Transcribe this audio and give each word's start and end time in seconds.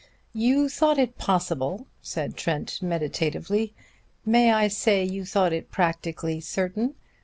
"You 0.33 0.67
thought 0.67 0.97
it 0.97 1.19
possible," 1.19 1.85
said 2.01 2.35
Trent 2.35 2.81
meditatively, 2.81 3.75
"may 4.25 4.51
I 4.51 4.67
say 4.67 5.03
you 5.03 5.25
thought 5.25 5.53
it 5.53 5.69
practically 5.69 6.39
certain? 6.39 6.95